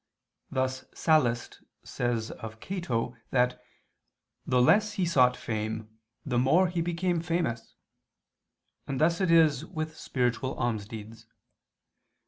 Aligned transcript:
Thus 0.49 0.85
Sallust 0.95 1.61
says 1.83 2.31
of 2.31 2.59
Cato 2.59 3.09
(Catilin.), 3.11 3.17
that 3.29 3.61
"the 4.47 4.59
less 4.59 4.93
he 4.93 5.05
sought 5.05 5.37
fame, 5.37 5.89
the 6.25 6.39
more 6.39 6.69
he 6.69 6.81
became 6.81 7.21
famous": 7.21 7.75
and 8.87 8.99
thus 8.99 9.21
it 9.21 9.29
is 9.29 9.63
with 9.63 9.95
spiritual 9.95 10.55
almsdeeds. 10.55 11.27